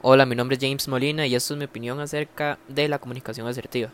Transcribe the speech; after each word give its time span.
Hola, 0.00 0.26
mi 0.26 0.36
nombre 0.36 0.56
es 0.56 0.62
James 0.62 0.86
Molina 0.86 1.26
y 1.26 1.34
esto 1.34 1.54
es 1.54 1.58
mi 1.58 1.64
opinión 1.64 1.98
acerca 1.98 2.60
de 2.68 2.86
la 2.86 3.00
comunicación 3.00 3.48
asertiva. 3.48 3.90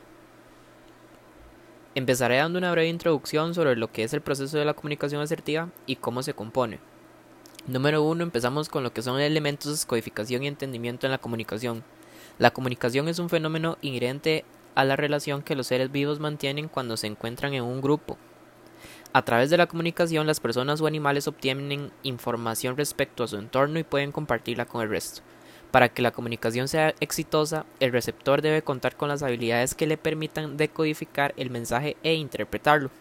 Empezaré 1.94 2.36
dando 2.36 2.58
una 2.58 2.70
breve 2.72 2.88
introducción 2.88 3.54
sobre 3.54 3.74
lo 3.74 3.90
que 3.90 4.02
es 4.02 4.12
el 4.12 4.20
proceso 4.20 4.58
de 4.58 4.66
la 4.66 4.74
comunicación 4.74 5.22
asertiva 5.22 5.70
y 5.86 5.96
cómo 5.96 6.22
se 6.22 6.34
compone. 6.34 6.78
Número 7.66 8.02
1. 8.02 8.22
Empezamos 8.22 8.68
con 8.68 8.82
lo 8.82 8.92
que 8.92 9.00
son 9.00 9.18
elementos 9.18 9.80
de 9.80 9.86
codificación 9.86 10.42
y 10.42 10.48
entendimiento 10.48 11.06
en 11.06 11.12
la 11.12 11.16
comunicación. 11.16 11.82
La 12.38 12.50
comunicación 12.50 13.08
es 13.08 13.18
un 13.18 13.30
fenómeno 13.30 13.78
inherente 13.80 14.44
a 14.74 14.84
la 14.84 14.96
relación 14.96 15.40
que 15.40 15.56
los 15.56 15.68
seres 15.68 15.90
vivos 15.90 16.20
mantienen 16.20 16.68
cuando 16.68 16.98
se 16.98 17.06
encuentran 17.06 17.54
en 17.54 17.64
un 17.64 17.80
grupo. 17.80 18.18
A 19.14 19.22
través 19.22 19.48
de 19.48 19.56
la 19.56 19.68
comunicación 19.68 20.26
las 20.26 20.40
personas 20.40 20.82
o 20.82 20.86
animales 20.86 21.28
obtienen 21.28 21.92
información 22.02 22.76
respecto 22.76 23.24
a 23.24 23.28
su 23.28 23.38
entorno 23.38 23.78
y 23.78 23.84
pueden 23.84 24.12
compartirla 24.12 24.66
con 24.66 24.82
el 24.82 24.90
resto. 24.90 25.22
Para 25.74 25.88
que 25.88 26.02
la 26.02 26.12
comunicación 26.12 26.68
sea 26.68 26.94
exitosa, 27.00 27.66
el 27.80 27.90
receptor 27.90 28.42
debe 28.42 28.62
contar 28.62 28.94
con 28.94 29.08
las 29.08 29.24
habilidades 29.24 29.74
que 29.74 29.88
le 29.88 29.96
permitan 29.96 30.56
decodificar 30.56 31.34
el 31.36 31.50
mensaje 31.50 31.96
e 32.04 32.14
interpretarlo. 32.14 32.92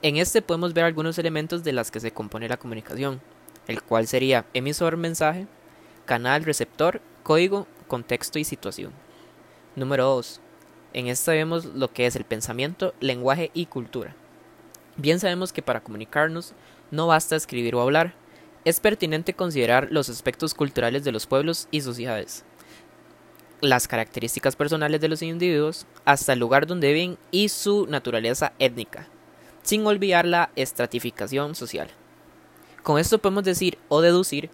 En 0.00 0.16
este 0.16 0.40
podemos 0.40 0.72
ver 0.72 0.84
algunos 0.84 1.18
elementos 1.18 1.64
de 1.64 1.74
las 1.74 1.90
que 1.90 2.00
se 2.00 2.12
compone 2.12 2.48
la 2.48 2.56
comunicación, 2.56 3.20
el 3.68 3.82
cual 3.82 4.06
sería 4.06 4.46
emisor 4.54 4.96
mensaje, 4.96 5.46
canal 6.06 6.44
receptor, 6.44 7.02
código, 7.22 7.66
contexto 7.88 8.38
y 8.38 8.44
situación. 8.44 8.92
Número 9.74 10.06
2. 10.06 10.40
En 10.94 11.08
esta 11.08 11.32
vemos 11.32 11.66
lo 11.66 11.92
que 11.92 12.06
es 12.06 12.16
el 12.16 12.24
pensamiento, 12.24 12.94
lenguaje 13.00 13.50
y 13.52 13.66
cultura. 13.66 14.16
Bien 14.96 15.20
sabemos 15.20 15.52
que 15.52 15.60
para 15.60 15.82
comunicarnos 15.82 16.54
no 16.90 17.06
basta 17.06 17.36
escribir 17.36 17.74
o 17.74 17.82
hablar, 17.82 18.14
es 18.66 18.80
pertinente 18.80 19.32
considerar 19.32 19.86
los 19.92 20.08
aspectos 20.08 20.52
culturales 20.52 21.04
de 21.04 21.12
los 21.12 21.28
pueblos 21.28 21.68
y 21.70 21.82
sociedades, 21.82 22.44
las 23.60 23.86
características 23.86 24.56
personales 24.56 25.00
de 25.00 25.08
los 25.08 25.22
individuos, 25.22 25.86
hasta 26.04 26.32
el 26.32 26.40
lugar 26.40 26.66
donde 26.66 26.92
viven 26.92 27.16
y 27.30 27.48
su 27.48 27.86
naturaleza 27.86 28.54
étnica, 28.58 29.06
sin 29.62 29.86
olvidar 29.86 30.26
la 30.26 30.50
estratificación 30.56 31.54
social. 31.54 31.88
Con 32.82 32.98
esto 32.98 33.18
podemos 33.18 33.44
decir 33.44 33.78
o 33.88 34.00
deducir 34.00 34.50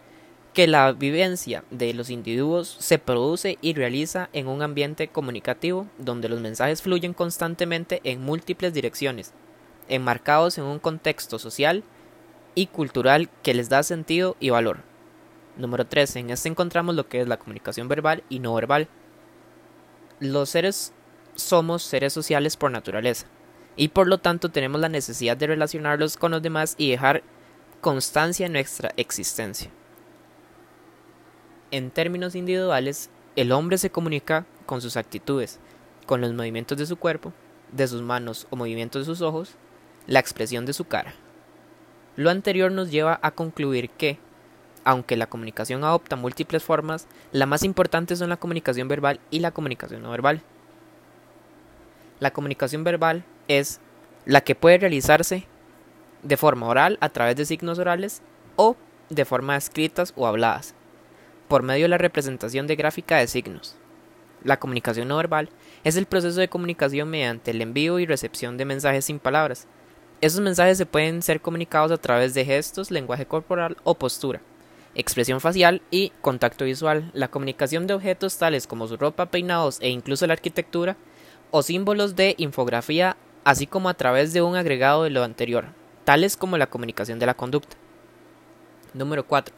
que 0.53 0.67
la 0.67 0.93
vivencia 0.93 1.65
de 1.71 1.95
los 1.95 2.11
individuos 2.11 2.77
se 2.81 2.99
produce 2.99 3.57
y 3.63 3.73
realiza 3.73 4.29
en 4.35 4.47
un 4.47 4.61
ambiente 4.61 5.09
comunicativo 5.09 5.87
donde 5.97 6.29
los 6.29 6.41
mensajes 6.43 6.83
fluyen 6.83 7.15
constantemente 7.15 8.03
en 8.05 8.21
múltiples 8.21 8.75
direcciones, 8.75 9.33
enmarcados 9.89 10.59
en 10.59 10.65
un 10.65 10.81
contexto 10.81 11.39
social 11.39 11.83
y 12.55 12.67
cultural 12.67 13.29
que 13.43 13.55
les 13.55 13.69
da 13.69 13.83
sentido 13.83 14.37
y 14.41 14.51
valor. 14.51 14.81
Número 15.57 15.87
3. 15.87 16.17
En 16.17 16.31
este 16.31 16.49
encontramos 16.49 16.95
lo 16.95 17.09
que 17.09 17.21
es 17.21 17.29
la 17.29 17.39
comunicación 17.39 17.89
verbal 17.89 18.23
y 18.29 18.39
no 18.39 18.55
verbal. 18.55 18.89
Los 20.21 20.51
seres 20.51 20.93
somos 21.35 21.83
seres 21.83 22.13
sociales 22.13 22.57
por 22.57 22.71
naturaleza 22.71 23.27
y 23.77 23.89
por 23.89 24.07
lo 24.07 24.19
tanto 24.19 24.51
tenemos 24.51 24.81
la 24.81 24.89
necesidad 24.89 25.37
de 25.37 25.47
relacionarlos 25.47 26.17
con 26.17 26.31
los 26.31 26.43
demás 26.43 26.75
y 26.79 26.91
dejar 26.91 27.23
constancia 27.81 28.47
en 28.47 28.53
nuestra 28.53 28.93
existencia. 28.97 29.71
En 31.71 31.91
términos 31.91 32.35
individuales, 32.35 33.11
el 33.35 33.51
hombre 33.51 33.79
se 33.79 33.91
comunica 33.91 34.47
con 34.67 34.83
sus 34.83 34.97
actitudes, 34.97 35.59
con 36.07 36.21
los 36.21 36.33
movimientos 36.35 36.77
de 36.77 36.87
su 36.87 36.97
cuerpo, 36.97 37.33
de 37.73 37.89
sus 37.89 38.03
manos 38.03 38.47
o 38.51 38.57
movimientos 38.57 39.03
de 39.03 39.07
sus 39.07 39.23
ojos, 39.23 39.57
la 40.07 40.21
expresión 40.21 40.67
de 40.67 40.75
su 40.75 40.85
cara. 40.85 41.15
Lo 42.17 42.31
anterior 42.31 42.71
nos 42.71 42.91
lleva 42.91 43.19
a 43.23 43.31
concluir 43.31 43.89
que, 43.89 44.19
aunque 44.85 45.17
la 45.17 45.29
comunicación 45.29 45.83
adopta 45.85 46.17
múltiples 46.17 46.63
formas, 46.63 47.07
la 47.33 47.47
más 47.47 47.63
importante 47.63 48.17
son 48.17 48.29
la 48.29 48.37
comunicación 48.37 48.89
verbal 48.89 49.21
y 49.31 49.39
la 49.39 49.53
comunicación 49.53 50.03
no 50.03 50.11
verbal. 50.11 50.43
La 52.21 52.33
comunicación 52.33 52.85
verbal 52.85 53.25
es 53.49 53.81
la 54.27 54.43
que 54.43 54.55
puede 54.55 54.79
realizarse 54.79 55.47
de 56.23 56.37
forma 56.37 56.69
oral 56.69 56.99
a 57.01 57.09
través 57.09 57.37
de 57.37 57.47
signos 57.47 57.79
orales 57.79 58.23
o 58.57 58.77
de 59.09 59.25
forma 59.25 59.57
escritas 59.57 60.13
o 60.15 60.27
habladas, 60.27 60.75
por 61.49 61.63
medio 61.63 61.85
de 61.85 61.89
la 61.89 61.99
representación 61.99 62.67
de 62.67 62.77
gráfica 62.77 63.17
de 63.17 63.27
signos. 63.27 63.77
La 64.45 64.59
comunicación 64.59 65.09
no 65.09 65.17
verbal 65.17 65.49
es 65.85 65.97
el 65.97 66.07
proceso 66.07 66.41
de 66.41 66.49
comunicación 66.49 67.09
mediante 67.09 67.53
el 67.53 67.63
envío 67.63 67.99
y 67.99 68.07
recepción 68.07 68.57
de 68.57 68.65
mensajes 68.65 69.05
sin 69.05 69.19
palabras, 69.19 69.67
esos 70.23 70.41
mensajes 70.41 70.79
se 70.79 70.87
pueden 70.87 71.21
ser 71.21 71.41
comunicados 71.41 71.91
a 71.91 71.99
través 71.99 72.33
de 72.33 72.45
gestos, 72.45 72.93
lenguaje 72.93 73.27
corporal 73.27 73.77
o 73.83 73.97
postura, 73.97 74.41
expresión 74.95 75.41
facial 75.41 75.83
y 75.91 76.13
contacto 76.21 76.65
visual. 76.65 77.11
La 77.13 77.27
comunicación 77.27 77.89
de 77.89 77.95
objetos 77.95 78.39
tales 78.39 78.69
como 78.69 78.87
su 78.87 78.97
ropa, 78.97 79.27
peinados 79.27 79.79
e 79.81 79.89
incluso 79.89 80.25
la 80.29 80.35
arquitectura 80.35 80.97
o 81.51 81.63
símbolos 81.63 82.15
de 82.15 82.37
infografía, 82.39 83.17
así 83.43 83.67
como 83.67 83.89
a 83.89 83.95
través 83.95 84.33
de 84.33 84.43
un 84.43 84.55
agregado 84.55 85.03
de 85.03 85.11
lo 85.11 85.25
anterior, 85.25 85.67
tales 86.05 86.37
como 86.37 86.57
la 86.57 86.69
comunicación 86.69 87.19
de 87.19 87.27
la 87.27 87.35
conducta. 87.35 87.77
Número 88.95 89.27
4. 89.27 89.53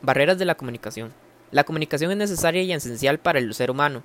Barreras 0.00 0.38
de 0.38 0.46
la 0.46 0.54
comunicación. 0.54 1.12
La 1.50 1.64
comunicación 1.64 2.10
es 2.12 2.16
necesaria 2.16 2.62
y 2.62 2.72
esencial 2.72 3.18
para 3.18 3.40
el 3.40 3.52
ser 3.52 3.70
humano, 3.70 4.02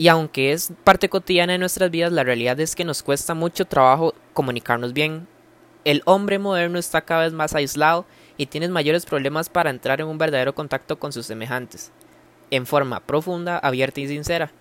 y 0.00 0.08
aunque 0.08 0.52
es 0.52 0.72
parte 0.82 1.10
cotidiana 1.10 1.52
de 1.52 1.58
nuestras 1.58 1.90
vidas, 1.90 2.10
la 2.10 2.24
realidad 2.24 2.58
es 2.58 2.74
que 2.74 2.86
nos 2.86 3.02
cuesta 3.02 3.34
mucho 3.34 3.66
trabajo 3.66 4.14
comunicarnos 4.32 4.94
bien. 4.94 5.28
El 5.84 6.00
hombre 6.06 6.38
moderno 6.38 6.78
está 6.78 7.02
cada 7.02 7.24
vez 7.24 7.34
más 7.34 7.54
aislado 7.54 8.06
y 8.38 8.46
tiene 8.46 8.66
mayores 8.70 9.04
problemas 9.04 9.50
para 9.50 9.68
entrar 9.68 10.00
en 10.00 10.06
un 10.06 10.16
verdadero 10.16 10.54
contacto 10.54 10.98
con 10.98 11.12
sus 11.12 11.26
semejantes, 11.26 11.92
en 12.50 12.64
forma 12.64 13.00
profunda, 13.00 13.58
abierta 13.58 14.00
y 14.00 14.08
sincera, 14.08 14.52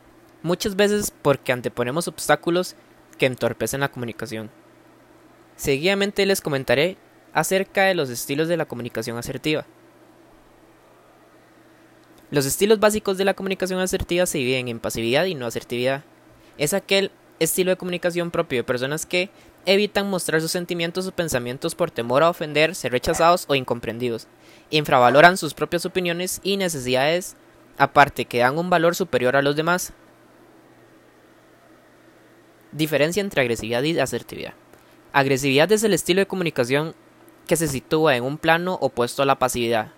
muchas 0.44 0.76
veces 0.76 1.14
porque 1.22 1.54
anteponemos 1.54 2.10
obstáculos 2.10 2.76
que 3.18 3.26
entorpecen 3.26 3.80
la 3.80 3.92
comunicación. 3.92 4.50
Seguidamente 5.56 6.26
les 6.26 6.42
comentaré 6.42 6.98
acerca 7.32 7.84
de 7.84 7.96
los 7.96 8.10
estilos 8.10 8.50
de 8.50 8.58
la 8.58 8.66
comunicación 8.66 9.18
asertiva. 9.18 9.66
Los 12.32 12.46
estilos 12.46 12.80
básicos 12.80 13.18
de 13.18 13.26
la 13.26 13.34
comunicación 13.34 13.80
asertiva 13.80 14.28
se 14.28 14.38
dividen 14.38 14.68
en 14.68 14.80
pasividad 14.80 15.26
y 15.26 15.34
no 15.34 15.48
asertividad. 15.48 16.04
Es 16.60 16.76
aquel 16.76 17.12
estilo 17.40 17.72
de 17.72 17.78
comunicación 17.78 18.30
propio 18.30 18.60
de 18.60 18.64
personas 18.64 19.08
que 19.08 19.32
evitan 19.66 20.10
mostrar 20.10 20.40
sus 20.40 20.52
sentimientos 20.52 21.08
o 21.08 21.12
pensamientos 21.12 21.74
por 21.74 21.90
temor 21.90 22.22
a 22.22 22.30
ofender, 22.30 22.76
ser 22.76 22.92
rechazados 22.92 23.46
o 23.48 23.56
incomprendidos. 23.56 24.28
Infravaloran 24.70 25.38
sus 25.38 25.56
propias 25.56 25.86
opiniones 25.88 26.40
y 26.44 26.58
necesidades, 26.58 27.36
aparte 27.80 28.26
que 28.26 28.40
dan 28.40 28.60
un 28.60 28.70
valor 28.70 28.96
superior 28.96 29.36
a 29.36 29.42
los 29.42 29.56
demás. 29.56 29.94
Diferencia 32.72 33.22
entre 33.22 33.42
agresividad 33.42 33.82
y 33.82 33.98
asertividad. 34.00 34.54
Agresividad 35.14 35.72
es 35.72 35.84
el 35.84 35.94
estilo 35.94 36.20
de 36.20 36.28
comunicación 36.28 36.94
que 37.48 37.56
se 37.56 37.68
sitúa 37.68 38.16
en 38.16 38.24
un 38.24 38.38
plano 38.38 38.78
opuesto 38.80 39.24
a 39.24 39.26
la 39.26 39.40
pasividad, 39.40 39.92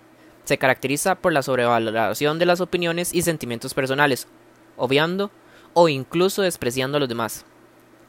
se 0.44 0.58
caracteriza 0.58 1.14
por 1.14 1.32
la 1.32 1.42
sobrevaloración 1.42 2.38
de 2.38 2.46
las 2.46 2.60
opiniones 2.60 3.14
y 3.14 3.22
sentimientos 3.22 3.74
personales, 3.74 4.26
obviando 4.76 5.30
o 5.74 5.88
incluso 5.88 6.42
despreciando 6.42 6.96
a 6.96 7.00
los 7.00 7.08
demás. 7.08 7.44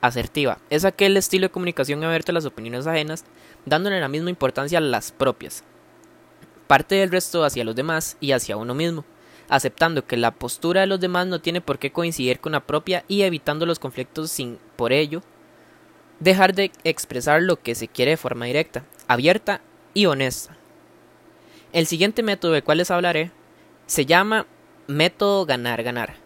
Asertiva 0.01 0.57
es 0.69 0.83
aquel 0.83 1.15
estilo 1.15 1.47
de 1.47 1.51
comunicación 1.51 2.03
abierto 2.03 2.31
a 2.31 2.33
las 2.33 2.45
opiniones 2.45 2.87
ajenas, 2.87 3.23
dándole 3.65 4.01
la 4.01 4.09
misma 4.09 4.29
importancia 4.29 4.79
a 4.79 4.81
las 4.81 5.11
propias. 5.11 5.63
Parte 6.67 6.95
del 6.95 7.11
resto 7.11 7.45
hacia 7.45 7.63
los 7.63 7.75
demás 7.75 8.17
y 8.19 8.33
hacia 8.33 8.57
uno 8.57 8.73
mismo, 8.73 9.05
aceptando 9.47 10.05
que 10.05 10.17
la 10.17 10.31
postura 10.31 10.81
de 10.81 10.87
los 10.87 10.99
demás 10.99 11.27
no 11.27 11.39
tiene 11.39 11.61
por 11.61 11.79
qué 11.79 11.91
coincidir 11.91 12.39
con 12.39 12.51
la 12.51 12.59
propia 12.61 13.05
y 13.07 13.21
evitando 13.21 13.65
los 13.65 13.79
conflictos 13.79 14.31
sin, 14.31 14.57
por 14.75 14.91
ello, 14.91 15.21
dejar 16.19 16.53
de 16.53 16.71
expresar 16.83 17.41
lo 17.41 17.57
que 17.61 17.75
se 17.75 17.87
quiere 17.87 18.11
de 18.11 18.17
forma 18.17 18.45
directa, 18.45 18.83
abierta 19.07 19.61
y 19.93 20.05
honesta. 20.05 20.57
El 21.73 21.87
siguiente 21.87 22.21
método 22.21 22.51
del 22.51 22.63
cual 22.63 22.77
les 22.77 22.91
hablaré 22.91 23.31
se 23.87 24.05
llama 24.05 24.45
método 24.85 25.47
ganar-ganar. 25.47 26.17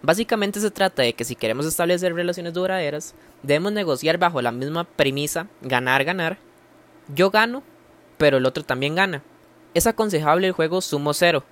Básicamente 0.00 0.58
se 0.58 0.70
trata 0.70 1.02
de 1.02 1.12
que 1.12 1.24
si 1.24 1.36
queremos 1.36 1.66
establecer 1.66 2.14
relaciones 2.14 2.54
duraderas, 2.54 3.14
debemos 3.42 3.72
negociar 3.72 4.16
bajo 4.16 4.40
la 4.40 4.52
misma 4.52 4.84
premisa 4.84 5.48
ganar-ganar. 5.60 6.38
Yo 7.14 7.30
gano, 7.30 7.62
pero 8.16 8.38
el 8.38 8.46
otro 8.46 8.64
también 8.64 8.94
gana. 8.94 9.22
Es 9.74 9.86
aconsejable 9.86 10.46
el 10.46 10.54
juego 10.54 10.80
sumo 10.80 11.12
cero, 11.12 11.44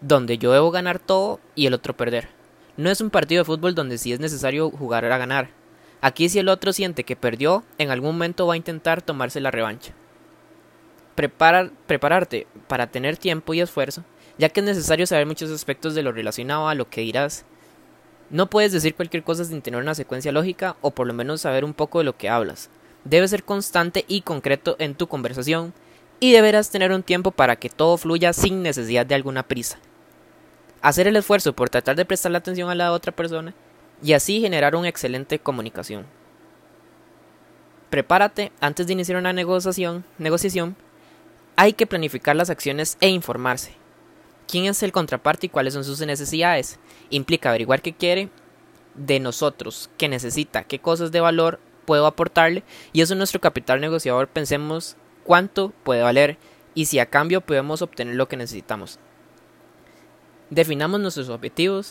donde 0.00 0.38
yo 0.38 0.50
debo 0.50 0.72
ganar 0.72 0.98
todo 0.98 1.38
y 1.54 1.66
el 1.66 1.74
otro 1.74 1.96
perder. 1.96 2.30
No 2.76 2.90
es 2.90 3.00
un 3.00 3.10
partido 3.10 3.42
de 3.42 3.46
fútbol 3.46 3.76
donde 3.76 3.96
sí 3.96 4.12
es 4.12 4.18
necesario 4.18 4.72
jugar 4.72 5.04
a 5.04 5.18
ganar. 5.18 5.50
Aquí 6.00 6.28
si 6.28 6.40
el 6.40 6.48
otro 6.48 6.72
siente 6.72 7.04
que 7.04 7.14
perdió, 7.14 7.62
en 7.78 7.92
algún 7.92 8.16
momento 8.16 8.48
va 8.48 8.54
a 8.54 8.56
intentar 8.56 9.02
tomarse 9.02 9.40
la 9.40 9.52
revancha 9.52 9.94
prepararte 11.14 12.46
para 12.68 12.86
tener 12.86 13.16
tiempo 13.16 13.54
y 13.54 13.60
esfuerzo, 13.60 14.04
ya 14.38 14.48
que 14.48 14.60
es 14.60 14.66
necesario 14.66 15.06
saber 15.06 15.26
muchos 15.26 15.50
aspectos 15.50 15.94
de 15.94 16.02
lo 16.02 16.12
relacionado 16.12 16.68
a 16.68 16.74
lo 16.74 16.88
que 16.88 17.02
dirás. 17.02 17.44
No 18.30 18.48
puedes 18.48 18.72
decir 18.72 18.94
cualquier 18.94 19.22
cosa 19.22 19.44
sin 19.44 19.60
tener 19.60 19.80
una 19.80 19.94
secuencia 19.94 20.32
lógica 20.32 20.76
o 20.80 20.90
por 20.90 21.06
lo 21.06 21.12
menos 21.12 21.42
saber 21.42 21.64
un 21.64 21.74
poco 21.74 21.98
de 21.98 22.04
lo 22.04 22.16
que 22.16 22.30
hablas. 22.30 22.70
Debes 23.04 23.30
ser 23.30 23.44
constante 23.44 24.04
y 24.08 24.22
concreto 24.22 24.76
en 24.78 24.94
tu 24.94 25.06
conversación 25.06 25.74
y 26.20 26.32
deberás 26.32 26.70
tener 26.70 26.92
un 26.92 27.02
tiempo 27.02 27.32
para 27.32 27.56
que 27.56 27.68
todo 27.68 27.96
fluya 27.98 28.32
sin 28.32 28.62
necesidad 28.62 29.04
de 29.04 29.14
alguna 29.14 29.42
prisa. 29.42 29.78
hacer 30.82 31.06
el 31.06 31.16
esfuerzo 31.16 31.52
por 31.52 31.70
tratar 31.70 31.96
de 31.96 32.04
prestar 32.04 32.32
la 32.32 32.38
atención 32.38 32.68
a 32.68 32.74
la 32.74 32.92
otra 32.92 33.12
persona 33.12 33.54
y 34.02 34.12
así 34.14 34.40
generar 34.40 34.74
una 34.74 34.88
excelente 34.88 35.38
comunicación. 35.38 36.06
Prepárate 37.88 38.52
antes 38.60 38.86
de 38.86 38.94
iniciar 38.94 39.18
una 39.18 39.32
negociación, 39.32 40.04
negociación. 40.18 40.76
Hay 41.56 41.74
que 41.74 41.86
planificar 41.86 42.34
las 42.34 42.50
acciones 42.50 42.96
e 43.00 43.08
informarse. 43.08 43.74
¿Quién 44.48 44.64
es 44.66 44.82
el 44.82 44.92
contraparte 44.92 45.46
y 45.46 45.48
cuáles 45.50 45.74
son 45.74 45.84
sus 45.84 46.00
necesidades? 46.00 46.78
Implica 47.10 47.50
averiguar 47.50 47.82
qué 47.82 47.92
quiere 47.92 48.30
de 48.94 49.20
nosotros, 49.20 49.90
qué 49.98 50.08
necesita, 50.08 50.64
qué 50.64 50.78
cosas 50.78 51.12
de 51.12 51.20
valor 51.20 51.60
puedo 51.84 52.06
aportarle 52.06 52.62
y 52.92 53.00
eso 53.00 53.14
es 53.14 53.18
nuestro 53.18 53.40
capital 53.40 53.80
negociador. 53.80 54.28
Pensemos 54.28 54.96
cuánto 55.24 55.72
puede 55.84 56.02
valer 56.02 56.38
y 56.74 56.86
si 56.86 56.98
a 56.98 57.06
cambio 57.06 57.40
podemos 57.40 57.82
obtener 57.82 58.14
lo 58.14 58.28
que 58.28 58.36
necesitamos. 58.36 58.98
Definamos 60.50 61.00
nuestros 61.00 61.28
objetivos 61.28 61.90